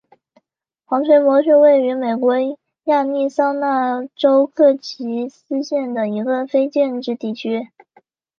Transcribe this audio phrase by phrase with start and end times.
[0.83, 2.33] 黄锤磨是位于美国
[2.85, 7.69] 亚利桑那州科奇斯县的一个非建制地区。